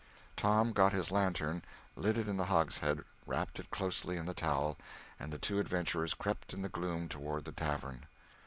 Tom 0.35 0.71
got 0.73 0.93
his 0.93 1.11
lantern, 1.11 1.61
lit 1.95 2.17
it 2.17 2.27
in 2.27 2.35
the 2.35 2.45
hogshead, 2.45 3.05
wrapped 3.27 3.59
it 3.59 3.69
closely 3.69 4.17
in 4.17 4.25
the 4.25 4.33
towel, 4.33 4.75
and 5.19 5.31
the 5.31 5.37
two 5.37 5.59
adventurers 5.59 6.15
crept 6.15 6.55
in 6.55 6.63
the 6.63 6.69
gloom 6.69 7.07
toward 7.07 7.45
the 7.45 7.51
tavern. 7.51 8.07